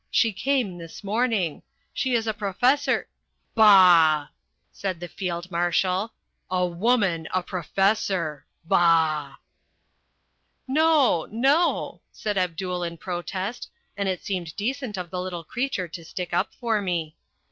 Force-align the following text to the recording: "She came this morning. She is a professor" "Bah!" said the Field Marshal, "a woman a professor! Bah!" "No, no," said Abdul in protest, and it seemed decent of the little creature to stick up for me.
"She 0.09 0.33
came 0.33 0.79
this 0.79 1.03
morning. 1.03 1.61
She 1.93 2.15
is 2.15 2.25
a 2.25 2.33
professor" 2.33 3.07
"Bah!" 3.61 4.29
said 4.71 4.99
the 4.99 5.07
Field 5.07 5.51
Marshal, 5.51 6.11
"a 6.49 6.65
woman 6.65 7.27
a 7.35 7.43
professor! 7.43 8.43
Bah!" 8.65 9.35
"No, 10.67 11.27
no," 11.29 12.01
said 12.11 12.35
Abdul 12.35 12.81
in 12.81 12.97
protest, 12.97 13.69
and 13.95 14.09
it 14.09 14.25
seemed 14.25 14.55
decent 14.55 14.97
of 14.97 15.11
the 15.11 15.21
little 15.21 15.43
creature 15.43 15.87
to 15.89 16.03
stick 16.03 16.33
up 16.33 16.51
for 16.55 16.81
me. 16.81 17.15